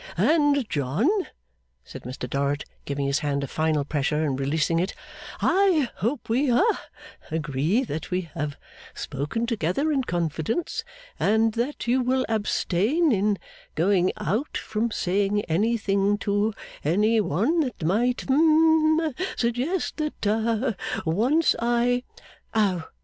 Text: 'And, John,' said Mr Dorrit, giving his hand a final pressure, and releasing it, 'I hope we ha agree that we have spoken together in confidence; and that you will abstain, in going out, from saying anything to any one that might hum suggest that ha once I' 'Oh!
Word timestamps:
'And, 0.17 0.67
John,' 0.67 1.27
said 1.83 2.05
Mr 2.05 2.27
Dorrit, 2.27 2.65
giving 2.85 3.05
his 3.05 3.19
hand 3.19 3.43
a 3.43 3.47
final 3.47 3.85
pressure, 3.85 4.25
and 4.25 4.39
releasing 4.39 4.79
it, 4.79 4.95
'I 5.41 5.91
hope 5.97 6.27
we 6.27 6.49
ha 6.49 6.63
agree 7.29 7.83
that 7.83 8.09
we 8.09 8.21
have 8.33 8.57
spoken 8.95 9.45
together 9.45 9.91
in 9.91 10.03
confidence; 10.03 10.83
and 11.19 11.53
that 11.53 11.85
you 11.85 12.01
will 12.01 12.25
abstain, 12.29 13.11
in 13.11 13.37
going 13.75 14.11
out, 14.17 14.57
from 14.57 14.89
saying 14.89 15.45
anything 15.45 16.17
to 16.17 16.55
any 16.83 17.21
one 17.21 17.59
that 17.59 17.83
might 17.85 18.21
hum 18.27 19.13
suggest 19.37 19.97
that 19.97 20.15
ha 20.23 20.73
once 21.05 21.55
I' 21.59 22.01
'Oh! 22.55 22.89